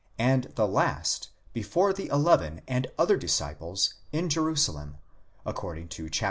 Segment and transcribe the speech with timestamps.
[0.17, 4.97] and the last, before the eleven and other disciples in Jerusalem,
[5.45, 6.19] according to xxiv.